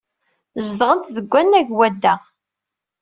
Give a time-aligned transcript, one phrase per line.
[0.67, 2.13] Zedɣent deg wannag n wadda.